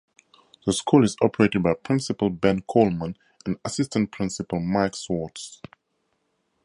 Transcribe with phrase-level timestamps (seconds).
[0.65, 3.15] The school is operated by principal Ben Coleman
[3.45, 5.61] and assistant principal Mike Swarts.